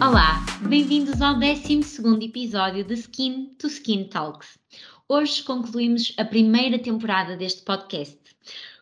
[0.00, 4.56] Olá, bem-vindos ao 12 episódio de Skin to Skin Talks.
[5.08, 8.16] Hoje concluímos a primeira temporada deste podcast.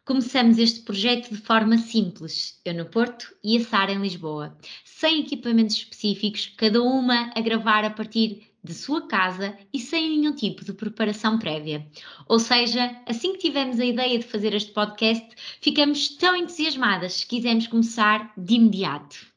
[0.04, 5.20] Começamos este projeto de forma simples, eu no Porto e a Sara em Lisboa, sem
[5.20, 10.66] equipamentos específicos, cada uma a gravar a partir de sua casa e sem nenhum tipo
[10.66, 11.86] de preparação prévia.
[12.28, 15.26] Ou seja, assim que tivemos a ideia de fazer este podcast,
[15.62, 19.35] ficamos tão entusiasmadas que quisemos começar de imediato.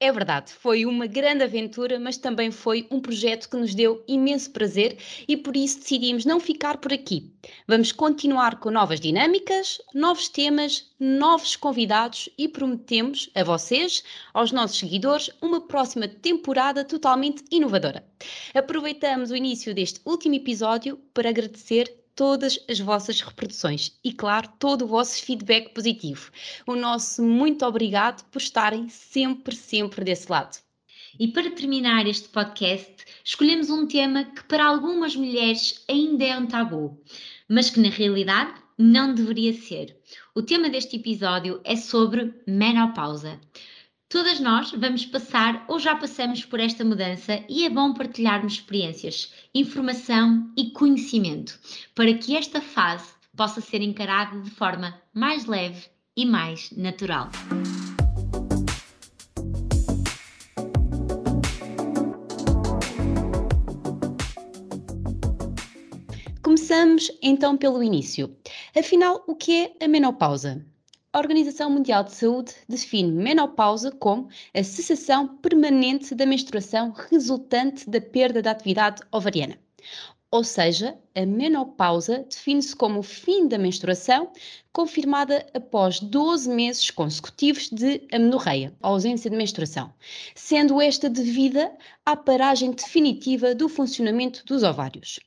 [0.00, 4.52] É verdade, foi uma grande aventura, mas também foi um projeto que nos deu imenso
[4.52, 7.32] prazer e por isso decidimos não ficar por aqui.
[7.66, 14.78] Vamos continuar com novas dinâmicas, novos temas, novos convidados e prometemos a vocês, aos nossos
[14.78, 18.06] seguidores, uma próxima temporada totalmente inovadora.
[18.54, 24.82] Aproveitamos o início deste último episódio para agradecer todas as vossas reproduções e, claro, todo
[24.82, 26.32] o vosso feedback positivo.
[26.66, 30.58] O nosso muito obrigado por estarem sempre, sempre desse lado.
[31.16, 36.46] E para terminar este podcast, escolhemos um tema que para algumas mulheres ainda é um
[36.48, 37.00] tabu,
[37.48, 39.96] mas que na realidade não deveria ser.
[40.34, 43.40] O tema deste episódio é sobre menopausa.
[44.10, 49.34] Todas nós vamos passar ou já passamos por esta mudança e é bom partilharmos experiências,
[49.54, 51.58] informação e conhecimento
[51.94, 57.28] para que esta fase possa ser encarada de forma mais leve e mais natural.
[66.42, 68.34] Começamos então pelo início.
[68.74, 70.64] Afinal, o que é a menopausa?
[71.18, 78.00] A Organização Mundial de Saúde define menopausa como a cessação permanente da menstruação resultante da
[78.00, 79.58] perda da atividade ovariana.
[80.30, 84.30] Ou seja, a menopausa define-se como o fim da menstruação,
[84.72, 89.92] confirmada após 12 meses consecutivos de amenorreia, ausência de menstruação,
[90.36, 95.18] sendo esta devida à paragem definitiva do funcionamento dos ovários.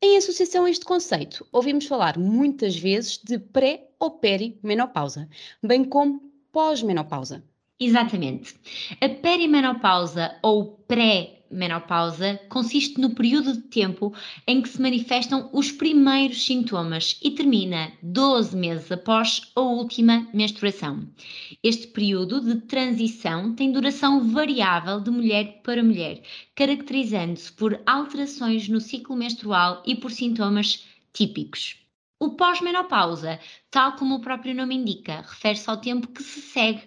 [0.00, 5.28] Em associação a este conceito, ouvimos falar muitas vezes de pré ou perimenopausa,
[5.62, 6.20] bem como
[6.52, 7.42] pós-menopausa.
[7.78, 8.54] Exatamente.
[9.00, 14.14] A perimenopausa ou pré-menopausa consiste no período de tempo
[14.46, 21.04] em que se manifestam os primeiros sintomas e termina 12 meses após a última menstruação.
[21.64, 26.22] Este período de transição tem duração variável de mulher para mulher,
[26.54, 31.84] caracterizando-se por alterações no ciclo menstrual e por sintomas típicos.
[32.20, 33.38] O pós-menopausa,
[33.70, 36.82] tal como o próprio nome indica, refere-se ao tempo que se segue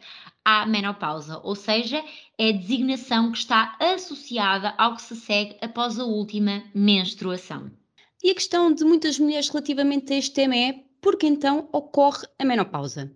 [0.48, 2.02] à menopausa, ou seja,
[2.38, 7.70] é a designação que está associada ao que se segue após a última menstruação.
[8.24, 12.26] E a questão de muitas mulheres relativamente a este tema é por que então ocorre
[12.40, 13.12] a menopausa?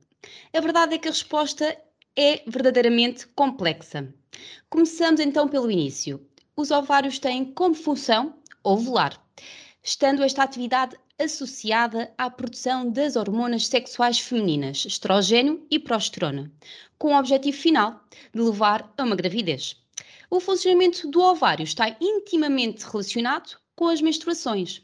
[0.53, 1.77] A verdade é que a resposta
[2.17, 4.13] é verdadeiramente complexa.
[4.69, 6.19] Começamos então pelo início.
[6.53, 9.17] Os ovários têm como função ovular,
[9.81, 16.51] estando esta atividade associada à produção das hormonas sexuais femininas, estrogênio e progesterona,
[16.97, 18.01] com o objetivo final
[18.33, 19.75] de levar a uma gravidez.
[20.29, 24.81] O funcionamento do ovário está intimamente relacionado com as menstruações.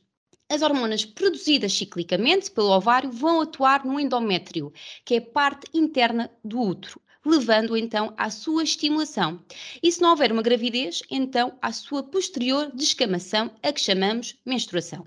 [0.50, 4.72] As hormonas produzidas ciclicamente pelo ovário vão atuar no endométrio,
[5.04, 9.44] que é parte interna do útero, levando então à sua estimulação.
[9.82, 15.06] E se não houver uma gravidez, então à sua posterior descamação, a que chamamos menstruação.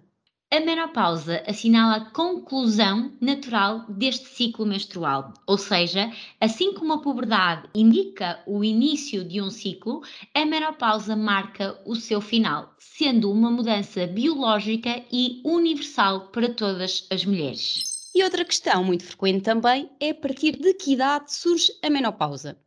[0.53, 7.69] A menopausa assinala a conclusão natural deste ciclo menstrual, ou seja, assim como a puberdade
[7.73, 10.03] indica o início de um ciclo,
[10.35, 17.25] a menopausa marca o seu final, sendo uma mudança biológica e universal para todas as
[17.25, 18.11] mulheres.
[18.13, 22.59] E outra questão muito frequente também é a partir de que idade surge a menopausa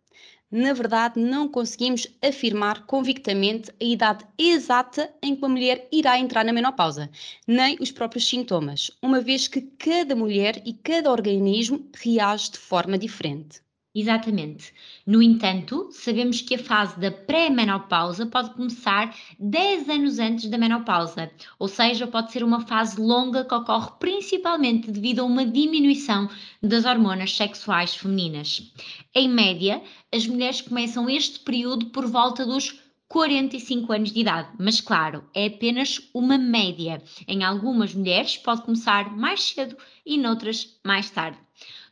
[0.53, 6.45] na verdade, não conseguimos afirmar convictamente a idade exata em que uma mulher irá entrar
[6.45, 7.09] na menopausa,
[7.47, 12.99] nem os próprios sintomas, uma vez que cada mulher e cada organismo reage de forma
[12.99, 13.62] diferente.
[13.95, 14.73] Exatamente.
[15.05, 21.31] No entanto, sabemos que a fase da pré-menopausa pode começar 10 anos antes da menopausa,
[21.59, 26.27] ou seja, pode ser uma fase longa que ocorre principalmente devido a uma diminuição
[26.61, 28.73] das hormonas sexuais femininas.
[29.13, 29.79] Em média,
[30.11, 35.45] as mulheres começam este período por volta dos 45 anos de idade, mas claro, é
[35.45, 36.99] apenas uma média.
[37.27, 41.37] Em algumas mulheres pode começar mais cedo e noutras mais tarde.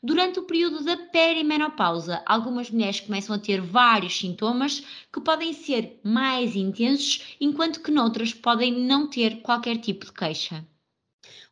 [0.03, 4.79] Durante o período da perimenopausa, algumas mulheres começam a ter vários sintomas
[5.11, 10.65] que podem ser mais intensos, enquanto que noutras podem não ter qualquer tipo de queixa.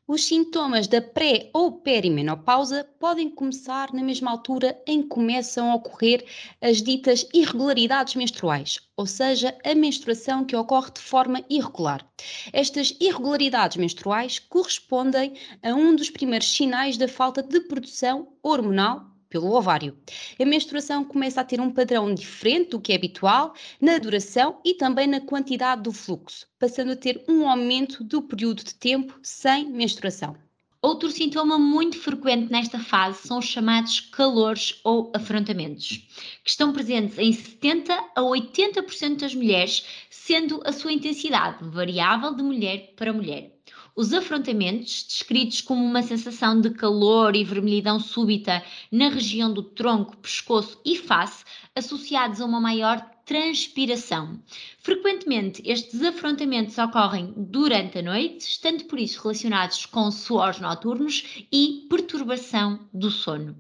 [0.08, 5.76] Os sintomas da pré ou perimenopausa podem começar na mesma altura em que começam a
[5.76, 6.26] ocorrer
[6.60, 12.04] as ditas irregularidades menstruais, ou seja, a menstruação que ocorre de forma irregular.
[12.52, 19.54] Estas irregularidades menstruais correspondem a um dos primeiros sinais da falta de produção hormonal pelo
[19.54, 19.98] ovário.
[20.40, 24.74] A menstruação começa a ter um padrão diferente do que é habitual na duração e
[24.74, 29.70] também na quantidade do fluxo, passando a ter um aumento do período de tempo sem
[29.70, 30.36] menstruação.
[30.82, 36.08] Outro sintoma muito frequente nesta fase são os chamados calores ou afrontamentos,
[36.42, 42.42] que estão presentes em 70 a 80% das mulheres, sendo a sua intensidade variável de
[42.42, 43.59] mulher para mulher.
[44.00, 50.16] Os afrontamentos, descritos como uma sensação de calor e vermelhidão súbita na região do tronco,
[50.16, 51.44] pescoço e face,
[51.76, 54.42] associados a uma maior transpiração.
[54.78, 61.86] Frequentemente, estes afrontamentos ocorrem durante a noite, estando por isso relacionados com suores noturnos e
[61.90, 63.54] perturbação do sono.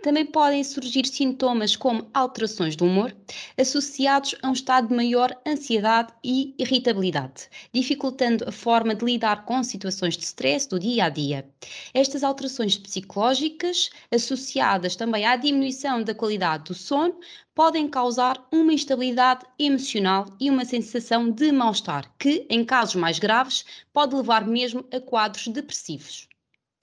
[0.00, 3.16] Também podem surgir sintomas como alterações do humor,
[3.58, 9.60] associados a um estado de maior ansiedade e irritabilidade, dificultando a forma de lidar com
[9.64, 11.50] situações de stress do dia a dia.
[11.92, 17.18] Estas alterações psicológicas, associadas também à diminuição da qualidade do sono,
[17.52, 23.64] podem causar uma instabilidade emocional e uma sensação de mal-estar, que, em casos mais graves,
[23.92, 26.28] pode levar mesmo a quadros depressivos.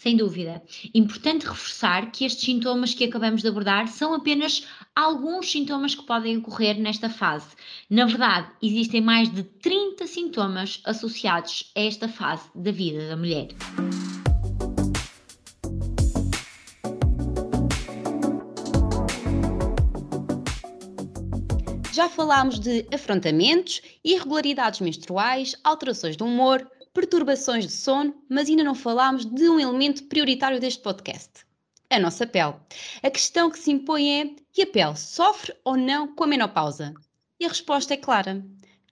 [0.06, 0.62] Sem dúvida.
[0.94, 4.64] Importante reforçar que estes sintomas que acabamos de abordar são apenas
[4.96, 7.48] alguns sintomas que podem ocorrer nesta fase.
[7.90, 13.48] Na verdade, existem mais de 30 sintomas associados a esta fase da vida da mulher.
[21.92, 28.74] Já falámos de afrontamentos, irregularidades menstruais, alterações do humor, perturbações de sono, mas ainda não
[28.74, 31.46] falámos de um elemento prioritário deste podcast:
[31.90, 32.56] a nossa pele.
[33.04, 36.96] A questão que se impõe é: e a pele sofre ou não com a menopausa?
[37.38, 38.44] E a resposta é clara.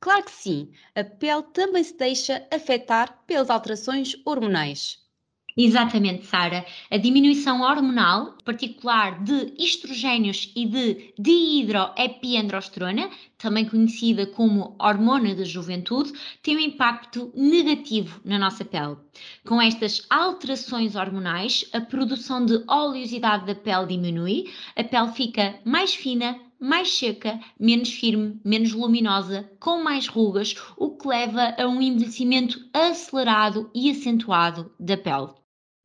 [0.01, 5.00] Claro que sim, a pele também se deixa afetar pelas alterações hormonais.
[5.55, 6.65] Exatamente, Sara.
[6.89, 16.11] A diminuição hormonal, particular de estrogénios e de dihidroepiandrosterona, também conhecida como hormona da juventude,
[16.41, 18.97] tem um impacto negativo na nossa pele.
[19.45, 25.94] Com estas alterações hormonais, a produção de oleosidade da pele diminui, a pele fica mais
[25.94, 31.79] fina, mais seca, menos firme, menos luminosa, com mais rugas, o que leva a um
[31.79, 35.43] envelhecimento acelerado e acentuado da pele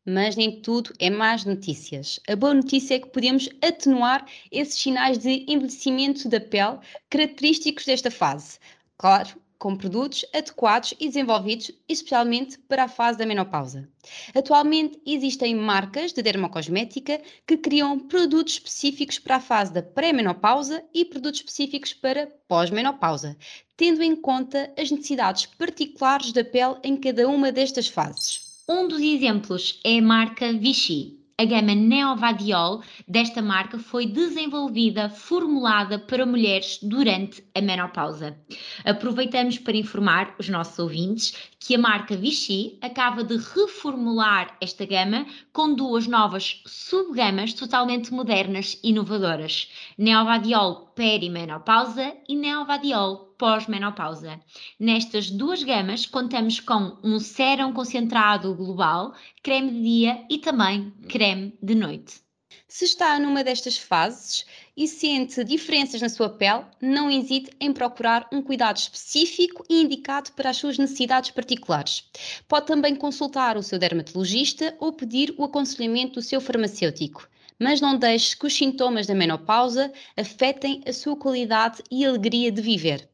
[0.08, 2.18] mas nem tudo é más notícias.
[2.26, 6.78] A boa notícia é que podemos atenuar esses sinais de envelhecimento da pele
[7.10, 8.58] característicos desta fase.
[8.96, 13.86] Claro, com produtos adequados e desenvolvidos especialmente para a fase da menopausa.
[14.34, 21.04] Atualmente existem marcas de dermocosmética que criam produtos específicos para a fase da pré-menopausa e
[21.04, 23.36] produtos específicos para pós-menopausa,
[23.76, 28.47] tendo em conta as necessidades particulares da pele em cada uma destas fases.
[28.70, 31.16] Um dos exemplos é a marca Vichy.
[31.38, 38.36] A gama Neovadiol desta marca foi desenvolvida, formulada para mulheres durante a menopausa.
[38.84, 45.24] Aproveitamos para informar os nossos ouvintes que a marca Vichy acaba de reformular esta gama
[45.50, 54.40] com duas novas subgamas totalmente modernas e inovadoras: Neovadiol perimenopausa e Neovadiol pós-menopausa.
[54.78, 61.56] Nestas duas gamas, contamos com um sérum concentrado global, creme de dia e também creme
[61.62, 62.20] de noite.
[62.66, 64.44] Se está numa destas fases
[64.76, 70.32] e sente diferenças na sua pele, não hesite em procurar um cuidado específico e indicado
[70.32, 72.04] para as suas necessidades particulares.
[72.46, 77.28] Pode também consultar o seu dermatologista ou pedir o aconselhamento do seu farmacêutico
[77.58, 82.62] mas não deixe que os sintomas da menopausa afetem a sua qualidade e alegria de
[82.62, 83.08] viver.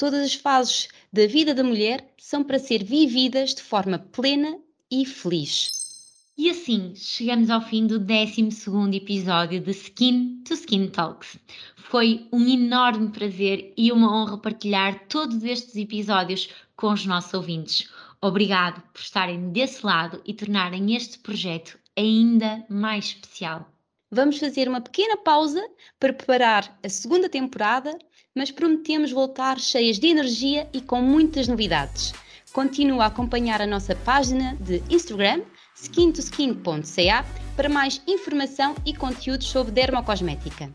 [0.00, 4.58] Todas as fases da vida da mulher são para ser vividas de forma plena
[4.90, 6.32] e feliz.
[6.38, 11.36] E assim chegamos ao fim do 12 episódio de Skin to Skin Talks.
[11.76, 17.86] Foi um enorme prazer e uma honra partilhar todos estes episódios com os nossos ouvintes.
[18.22, 23.70] Obrigado por estarem desse lado e tornarem este projeto ainda mais especial.
[24.12, 25.64] Vamos fazer uma pequena pausa
[25.98, 27.96] para preparar a segunda temporada,
[28.34, 32.12] mas prometemos voltar cheias de energia e com muitas novidades.
[32.52, 35.42] Continua a acompanhar a nossa página de Instagram,
[35.76, 37.24] skintoskin.ca,
[37.54, 40.68] para mais informação e conteúdos sobre dermocosmética.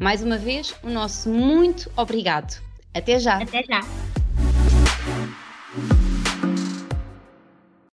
[0.00, 2.62] Mais uma vez, o nosso muito obrigado.
[2.94, 3.42] Até já!
[3.42, 3.80] Até já!